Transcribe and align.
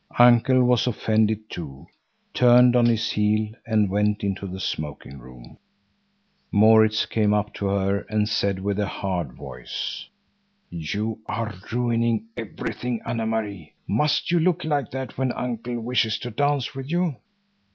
Uncle 0.17 0.63
was 0.63 0.87
offended 0.87 1.47
too, 1.47 1.85
turned 2.33 2.75
on 2.75 2.87
his 2.87 3.11
heel 3.11 3.51
and 3.67 3.87
went 3.91 4.23
into 4.23 4.47
the 4.47 4.59
smoking 4.59 5.19
room. 5.19 5.59
Maurits 6.51 7.05
came 7.05 7.35
up 7.35 7.53
to 7.53 7.67
her 7.67 7.99
and 8.09 8.27
said 8.27 8.57
with 8.59 8.79
a 8.79 8.87
hard, 8.87 9.27
hard 9.27 9.37
voice:— 9.37 10.07
"You 10.71 11.19
are 11.27 11.53
ruining 11.71 12.25
everything, 12.35 12.99
Anne 13.05 13.29
Marie. 13.29 13.75
Must 13.87 14.31
you 14.31 14.39
look 14.39 14.63
like 14.63 14.89
that 14.89 15.19
when 15.19 15.31
Uncle 15.33 15.79
wishes 15.79 16.17
to 16.17 16.31
dance 16.31 16.73
with 16.73 16.89
you? 16.89 17.17